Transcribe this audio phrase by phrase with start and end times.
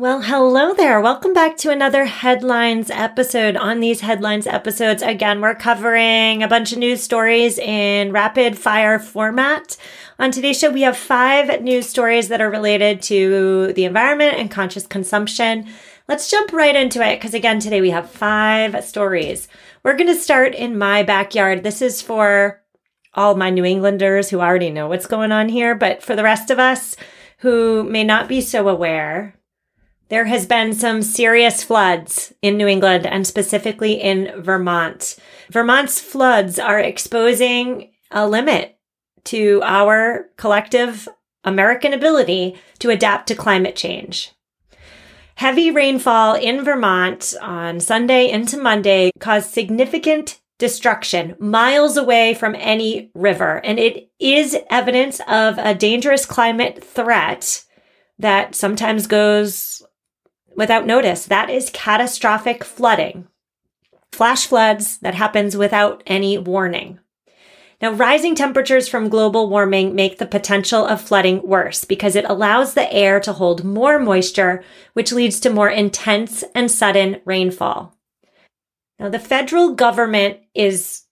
[0.00, 0.98] Well, hello there.
[0.98, 3.54] Welcome back to another headlines episode.
[3.54, 8.98] On these headlines episodes, again, we're covering a bunch of news stories in rapid fire
[8.98, 9.76] format.
[10.18, 14.50] On today's show, we have five news stories that are related to the environment and
[14.50, 15.68] conscious consumption.
[16.08, 19.48] Let's jump right into it because, again, today we have five stories.
[19.82, 21.62] We're going to start in my backyard.
[21.62, 22.62] This is for
[23.12, 26.50] all my New Englanders who already know what's going on here, but for the rest
[26.50, 26.96] of us
[27.40, 29.34] who may not be so aware,
[30.10, 35.16] there has been some serious floods in New England and specifically in Vermont.
[35.50, 38.76] Vermont's floods are exposing a limit
[39.24, 41.08] to our collective
[41.44, 44.32] American ability to adapt to climate change.
[45.36, 53.10] Heavy rainfall in Vermont on Sunday into Monday caused significant destruction miles away from any
[53.14, 57.64] river, and it is evidence of a dangerous climate threat
[58.18, 59.82] that sometimes goes
[60.56, 61.24] without notice.
[61.26, 63.26] That is catastrophic flooding.
[64.12, 66.98] Flash floods that happens without any warning.
[67.80, 72.74] Now, rising temperatures from global warming make the potential of flooding worse because it allows
[72.74, 74.62] the air to hold more moisture,
[74.92, 77.96] which leads to more intense and sudden rainfall.
[78.98, 81.04] Now, the federal government is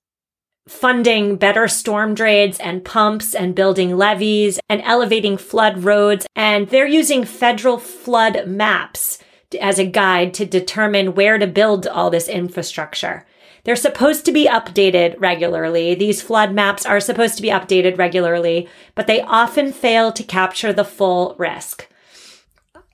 [0.68, 6.26] funding better storm drains and pumps and building levees and elevating flood roads.
[6.36, 9.18] And they're using federal flood maps
[9.60, 13.26] as a guide to determine where to build all this infrastructure.
[13.64, 15.94] They're supposed to be updated regularly.
[15.94, 20.72] These flood maps are supposed to be updated regularly, but they often fail to capture
[20.72, 21.88] the full risk.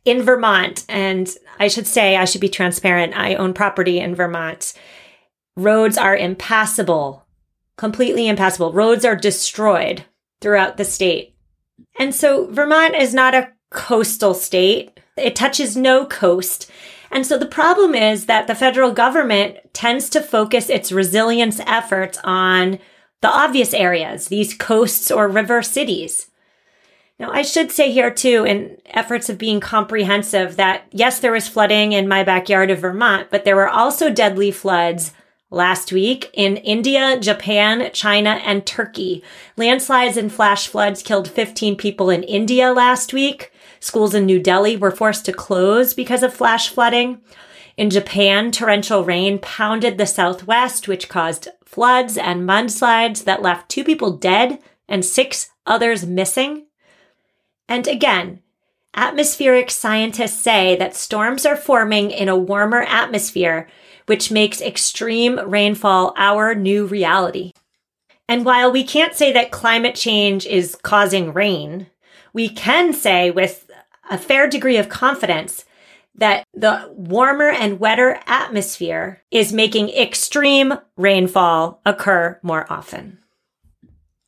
[0.05, 4.75] In Vermont, and I should say, I should be transparent, I own property in Vermont.
[5.57, 7.25] Roads are impassable,
[7.77, 8.73] completely impassable.
[8.73, 10.05] Roads are destroyed
[10.41, 11.35] throughout the state.
[11.99, 14.99] And so Vermont is not a coastal state.
[15.17, 16.71] It touches no coast.
[17.11, 22.19] And so the problem is that the federal government tends to focus its resilience efforts
[22.25, 22.79] on
[23.21, 26.31] the obvious areas, these coasts or river cities.
[27.19, 31.49] Now, I should say here too, in efforts of being comprehensive, that yes, there was
[31.49, 35.13] flooding in my backyard of Vermont, but there were also deadly floods
[35.51, 39.23] last week in India, Japan, China, and Turkey.
[39.57, 43.53] Landslides and flash floods killed 15 people in India last week.
[43.85, 47.21] Schools in New Delhi were forced to close because of flash flooding.
[47.77, 53.85] In Japan, torrential rain pounded the southwest, which caused floods and mudslides that left two
[53.85, 54.59] people dead
[54.89, 56.65] and six others missing.
[57.69, 58.41] And again,
[58.95, 63.69] atmospheric scientists say that storms are forming in a warmer atmosphere,
[64.07, 67.53] which makes extreme rainfall our new reality.
[68.31, 71.89] And while we can't say that climate change is causing rain,
[72.33, 73.64] we can say with
[74.11, 75.65] a fair degree of confidence
[76.15, 83.19] that the warmer and wetter atmosphere is making extreme rainfall occur more often.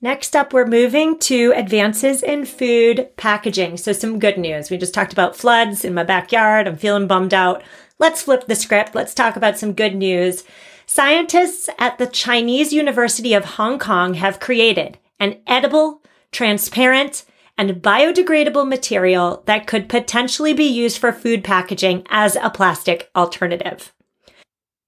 [0.00, 3.76] Next up, we're moving to advances in food packaging.
[3.76, 4.70] So, some good news.
[4.70, 6.68] We just talked about floods in my backyard.
[6.68, 7.62] I'm feeling bummed out.
[7.98, 8.94] Let's flip the script.
[8.94, 10.44] Let's talk about some good news.
[10.86, 17.24] Scientists at the Chinese University of Hong Kong have created an edible, transparent,
[17.58, 23.92] and biodegradable material that could potentially be used for food packaging as a plastic alternative.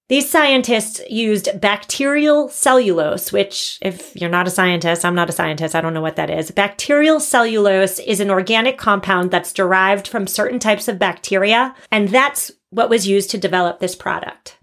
[0.09, 5.75] These scientists used bacterial cellulose, which, if you're not a scientist, I'm not a scientist,
[5.75, 6.51] I don't know what that is.
[6.51, 12.51] Bacterial cellulose is an organic compound that's derived from certain types of bacteria, and that's
[12.71, 14.57] what was used to develop this product.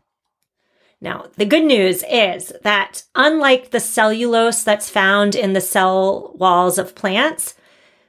[1.00, 6.80] Now, the good news is that unlike the cellulose that's found in the cell walls
[6.80, 7.54] of plants,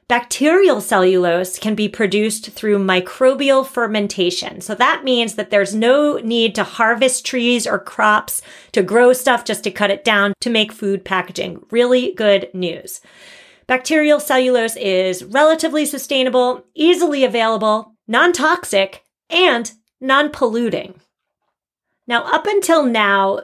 [0.09, 4.61] Bacterial cellulose can be produced through microbial fermentation.
[4.61, 9.43] So that means that there's no need to harvest trees or crops to grow stuff
[9.43, 11.65] just to cut it down to make food packaging.
[11.71, 13.01] Really good news.
[13.67, 21.01] Bacterial cellulose is relatively sustainable, easily available, non toxic, and non polluting.
[22.07, 23.41] Now, up until now,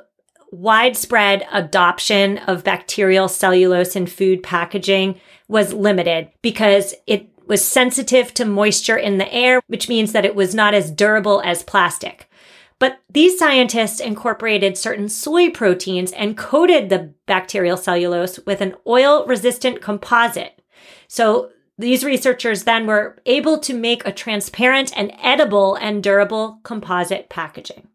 [0.54, 8.46] widespread adoption of bacterial cellulose in food packaging was limited because it was sensitive to
[8.46, 12.30] moisture in the air, which means that it was not as durable as plastic.
[12.80, 19.26] But these scientists incorporated certain soy proteins and coated the bacterial cellulose with an oil
[19.26, 20.62] resistant composite.
[21.08, 27.30] So these researchers then were able to make a transparent and edible and durable composite
[27.30, 27.88] packaging.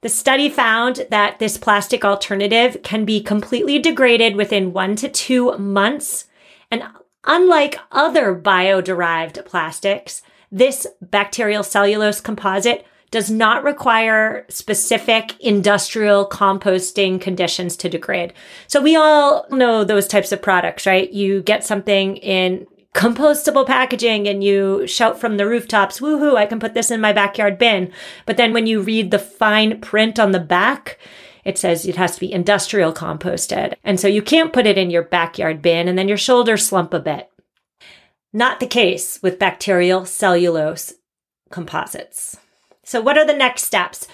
[0.00, 5.58] The study found that this plastic alternative can be completely degraded within one to two
[5.58, 6.26] months.
[6.70, 6.84] And
[7.24, 10.22] unlike other bio derived plastics,
[10.52, 18.34] this bacterial cellulose composite does not require specific industrial composting conditions to degrade.
[18.66, 21.10] So we all know those types of products, right?
[21.10, 26.60] You get something in compostable packaging and you shout from the rooftops, woohoo, I can
[26.60, 27.92] put this in my backyard bin.
[28.26, 30.98] But then when you read the fine print on the back,
[31.44, 33.74] it says it has to be industrial composted.
[33.84, 36.92] And so you can't put it in your backyard bin and then your shoulders slump
[36.92, 37.30] a bit.
[38.32, 40.94] Not the case with bacterial cellulose
[41.50, 42.36] composites.
[42.84, 44.06] So, what are the next steps?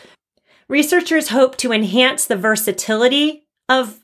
[0.68, 4.03] Researchers hope to enhance the versatility of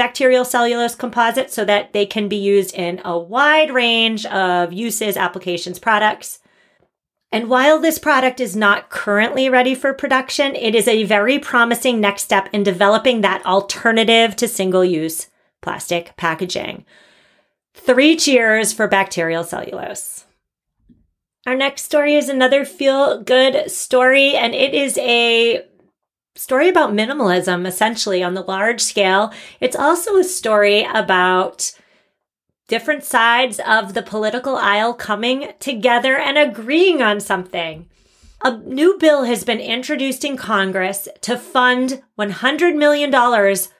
[0.00, 5.14] bacterial cellulose composites so that they can be used in a wide range of uses,
[5.14, 6.38] applications, products.
[7.30, 12.00] And while this product is not currently ready for production, it is a very promising
[12.00, 15.26] next step in developing that alternative to single use
[15.60, 16.86] plastic packaging.
[17.74, 20.24] Three cheers for bacterial cellulose.
[21.46, 25.62] Our next story is another feel good story, and it is a
[26.34, 29.32] story about minimalism, essentially, on the large scale.
[29.60, 31.72] It's also a story about
[32.68, 37.88] different sides of the political aisle coming together and agreeing on something.
[38.42, 43.12] A new bill has been introduced in Congress to fund $100 million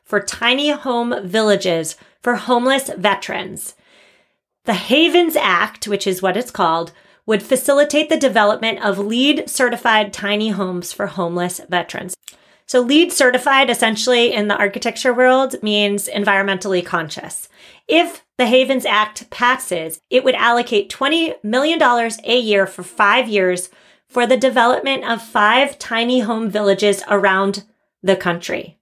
[0.05, 3.75] for tiny home villages for homeless veterans.
[4.64, 6.93] The Havens Act, which is what it's called,
[7.25, 12.14] would facilitate the development of LEED certified tiny homes for homeless veterans.
[12.70, 17.49] So LEED certified essentially in the architecture world means environmentally conscious.
[17.88, 23.70] If the Havens Act passes, it would allocate $20 million a year for five years
[24.06, 27.64] for the development of five tiny home villages around
[28.05, 28.78] the country.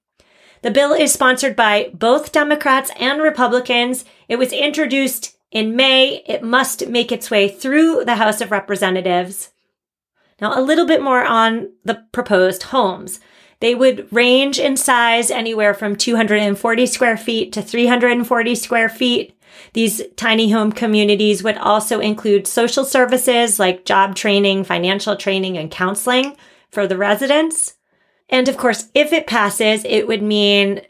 [0.61, 4.05] The bill is sponsored by both Democrats and Republicans.
[4.29, 6.23] It was introduced in May.
[6.27, 9.49] It must make its way through the House of Representatives.
[10.43, 13.19] Now, a little bit more on the proposed homes.
[13.61, 19.39] They would range in size anywhere from 240 square feet to 340 square feet.
[19.73, 25.71] These tiny home communities would also include social services like job training, financial training, and
[25.71, 26.37] counseling
[26.71, 27.75] for the residents.
[28.29, 30.83] And of course, if it passes, it would mean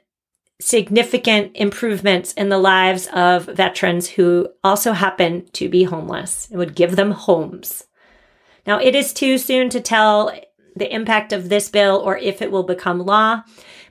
[0.60, 6.48] significant improvements in the lives of veterans who also happen to be homeless.
[6.50, 7.84] It would give them homes.
[8.66, 10.32] Now, it is too soon to tell
[10.78, 13.42] the impact of this bill or if it will become law.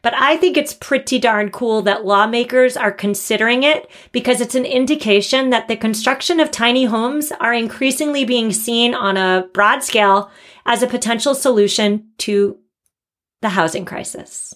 [0.01, 4.65] But I think it's pretty darn cool that lawmakers are considering it because it's an
[4.65, 10.31] indication that the construction of tiny homes are increasingly being seen on a broad scale
[10.65, 12.57] as a potential solution to
[13.41, 14.53] the housing crisis.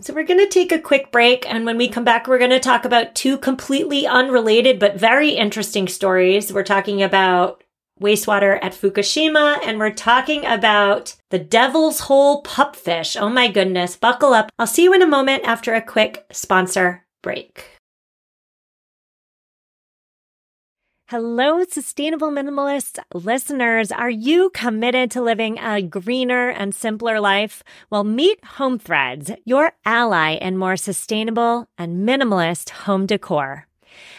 [0.00, 1.48] So, we're going to take a quick break.
[1.48, 5.30] And when we come back, we're going to talk about two completely unrelated but very
[5.30, 6.52] interesting stories.
[6.52, 7.63] We're talking about
[8.04, 13.18] wastewater at Fukushima, and we're talking about the devil's hole pupfish.
[13.18, 14.52] Oh my goodness, buckle up.
[14.58, 17.74] I'll see you in a moment after a quick sponsor break.
[21.08, 23.92] Hello, sustainable minimalist listeners.
[23.92, 27.62] Are you committed to living a greener and simpler life?
[27.90, 33.68] Well, meet Home Threads, your ally in more sustainable and minimalist home decor.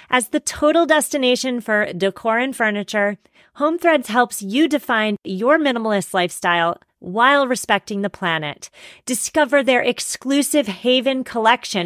[0.10, 3.18] As the total destination for decor and furniture,
[3.56, 8.70] Home Threads helps you define your minimalist lifestyle while respecting the planet.
[9.06, 11.86] Discover their exclusive Haven collection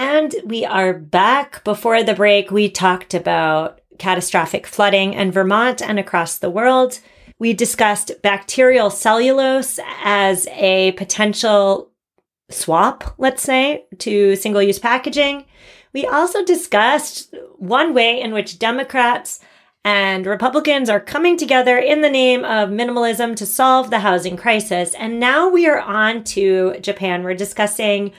[0.00, 1.62] And we are back.
[1.62, 7.00] Before the break, we talked about catastrophic flooding in Vermont and across the world.
[7.38, 11.90] We discussed bacterial cellulose as a potential
[12.48, 15.44] swap, let's say, to single use packaging.
[15.92, 19.38] We also discussed one way in which Democrats
[19.84, 24.94] and Republicans are coming together in the name of minimalism to solve the housing crisis.
[24.94, 27.22] And now we are on to Japan.
[27.22, 28.12] We're discussing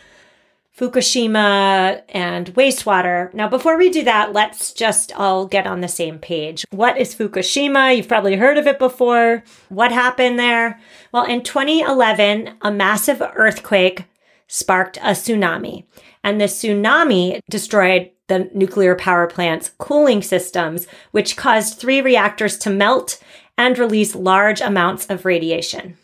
[0.82, 3.32] Fukushima and wastewater.
[3.36, 6.66] Now, before we do that, let's just all get on the same page.
[6.72, 7.96] What is Fukushima?
[7.96, 9.44] You've probably heard of it before.
[9.70, 10.80] What happened there?
[11.12, 14.06] Well, in 2011, a massive earthquake
[14.48, 15.86] sparked a tsunami,
[16.24, 22.72] and the tsunami destroyed the nuclear power plant's cooling systems, which caused three reactors to
[22.72, 23.22] melt
[23.56, 25.96] and release large amounts of radiation.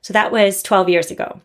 [0.00, 1.42] So that was 12 years ago.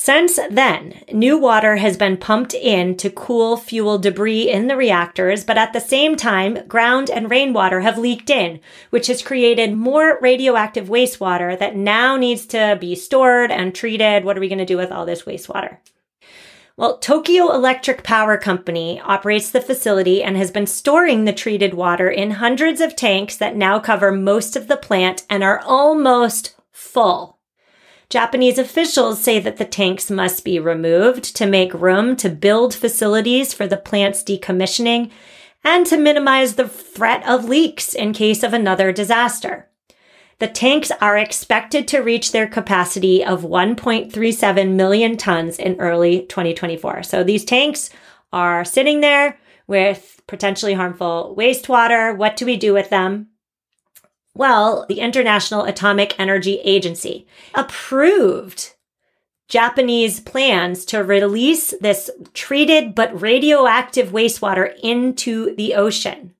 [0.00, 5.42] Since then, new water has been pumped in to cool fuel debris in the reactors,
[5.42, 10.16] but at the same time, ground and rainwater have leaked in, which has created more
[10.22, 14.24] radioactive wastewater that now needs to be stored and treated.
[14.24, 15.78] What are we going to do with all this wastewater?
[16.76, 22.08] Well, Tokyo Electric Power Company operates the facility and has been storing the treated water
[22.08, 27.37] in hundreds of tanks that now cover most of the plant and are almost full.
[28.10, 33.52] Japanese officials say that the tanks must be removed to make room to build facilities
[33.52, 35.10] for the plant's decommissioning
[35.62, 39.68] and to minimize the threat of leaks in case of another disaster.
[40.38, 47.02] The tanks are expected to reach their capacity of 1.37 million tons in early 2024.
[47.02, 47.90] So these tanks
[48.32, 52.16] are sitting there with potentially harmful wastewater.
[52.16, 53.28] What do we do with them?
[54.34, 58.74] Well, the International Atomic Energy Agency approved
[59.48, 66.34] Japanese plans to release this treated but radioactive wastewater into the ocean.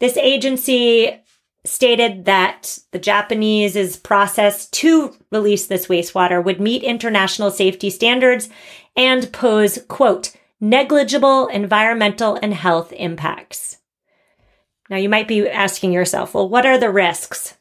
[0.00, 1.20] This agency
[1.64, 8.48] stated that the Japanese's process to release this wastewater would meet international safety standards
[8.96, 13.78] and pose, quote, negligible environmental and health impacts.
[14.90, 17.56] Now you might be asking yourself, well, what are the risks?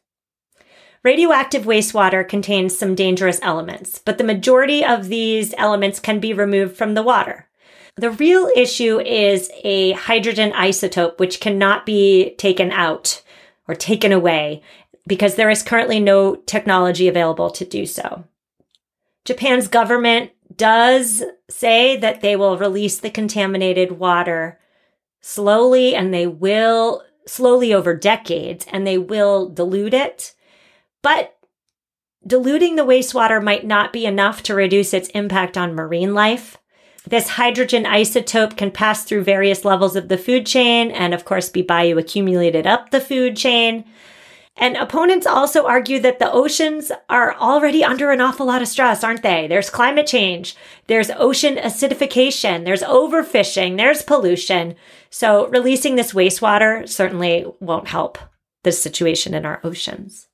[1.04, 6.76] Radioactive wastewater contains some dangerous elements, but the majority of these elements can be removed
[6.76, 7.48] from the water.
[7.96, 13.22] The real issue is a hydrogen isotope, which cannot be taken out
[13.68, 14.62] or taken away
[15.08, 18.26] because there is currently no technology available to do so.
[19.26, 24.60] Japan's government does say that they will release the contaminated water
[25.22, 30.34] slowly and they will slowly over decades and they will dilute it.
[31.02, 31.38] But
[32.26, 36.58] diluting the wastewater might not be enough to reduce its impact on marine life.
[37.08, 41.50] This hydrogen isotope can pass through various levels of the food chain and, of course,
[41.50, 43.86] be bioaccumulated up the food chain.
[44.60, 49.06] And opponents also argue that the oceans are already under an awful lot of stress,
[49.06, 49.48] aren't they?
[49.48, 50.56] There's climate change,
[50.88, 54.76] there's ocean acidification, there's overfishing, there's pollution.
[55.10, 58.18] So releasing this wastewater certainly won't help
[58.64, 60.28] the situation in our oceans.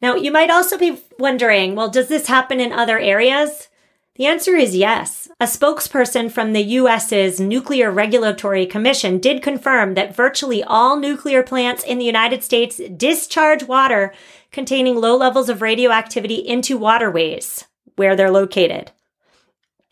[0.00, 3.68] Now, you might also be wondering, well, does this happen in other areas?
[4.14, 5.19] The answer is yes.
[5.42, 11.82] A spokesperson from the US's Nuclear Regulatory Commission did confirm that virtually all nuclear plants
[11.82, 14.12] in the United States discharge water
[14.52, 17.64] containing low levels of radioactivity into waterways
[17.96, 18.90] where they're located.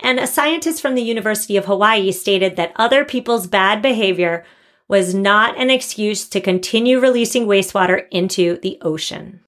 [0.00, 4.44] And a scientist from the University of Hawaii stated that other people's bad behavior
[4.86, 9.40] was not an excuse to continue releasing wastewater into the ocean.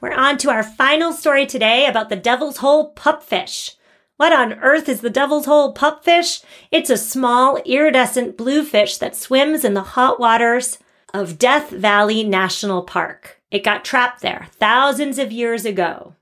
[0.00, 3.74] We're on to our final story today about the devil's hole pupfish.
[4.18, 6.42] What on earth is the devil's hole pupfish?
[6.72, 10.78] It's a small iridescent bluefish that swims in the hot waters
[11.14, 13.40] of Death Valley National Park.
[13.52, 16.16] It got trapped there thousands of years ago.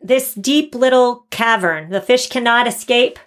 [0.00, 3.18] This deep little cavern, the fish cannot escape.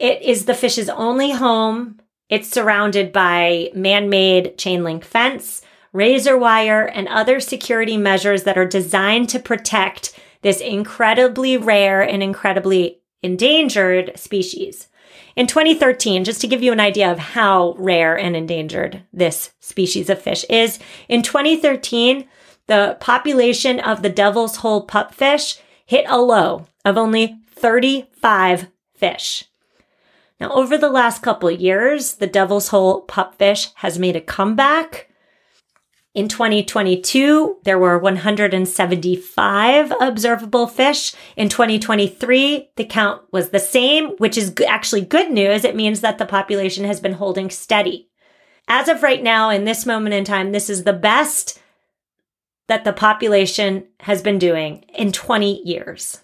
[0.00, 2.00] It is the fish's only home.
[2.28, 8.66] It's surrounded by man-made chain link fence razor wire, and other security measures that are
[8.66, 14.88] designed to protect this incredibly rare and incredibly endangered species.
[15.36, 20.10] In 2013, just to give you an idea of how rare and endangered this species
[20.10, 22.28] of fish is, in 2013,
[22.66, 29.44] the population of the devil's hole pupfish hit a low of only 35 fish.
[30.40, 35.07] Now, over the last couple years, the devil's hole pupfish has made a comeback
[36.18, 41.14] in 2022, there were 175 observable fish.
[41.36, 45.64] In 2023, the count was the same, which is actually good news.
[45.64, 48.08] It means that the population has been holding steady.
[48.66, 51.62] As of right now, in this moment in time, this is the best
[52.66, 56.18] that the population has been doing in 20 years.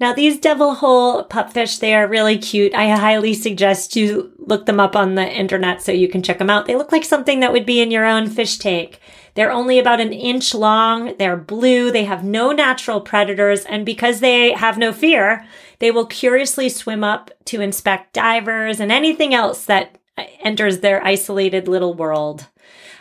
[0.00, 2.72] Now, these devil hole pupfish, they are really cute.
[2.72, 6.50] I highly suggest you look them up on the internet so you can check them
[6.50, 6.66] out.
[6.66, 9.00] They look like something that would be in your own fish tank.
[9.34, 11.16] They're only about an inch long.
[11.18, 11.90] They're blue.
[11.90, 13.64] They have no natural predators.
[13.64, 15.44] And because they have no fear,
[15.80, 19.98] they will curiously swim up to inspect divers and anything else that
[20.40, 22.46] enters their isolated little world.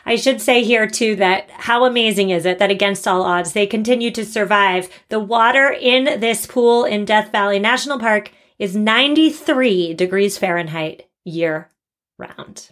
[0.08, 3.68] I should say here too that how amazing is it that against all odds they
[3.68, 4.90] continue to survive.
[5.10, 11.70] The water in this pool in Death Valley National Park is 93 degrees Fahrenheit year
[12.18, 12.70] round.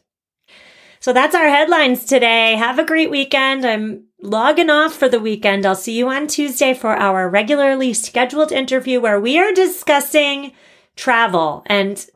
[1.01, 2.55] So that's our headlines today.
[2.55, 3.65] Have a great weekend.
[3.65, 5.65] I'm logging off for the weekend.
[5.65, 10.53] I'll see you on Tuesday for our regularly scheduled interview where we are discussing
[10.95, 12.07] travel and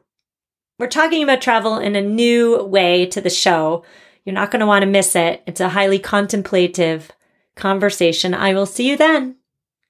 [0.80, 3.84] we're talking about travel in a new way to the show.
[4.30, 5.42] You're not going to want to miss it.
[5.48, 7.12] It's a highly contemplative
[7.56, 8.36] conversation.
[8.36, 9.38] I will see you then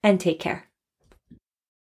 [0.02, 0.69] and take care.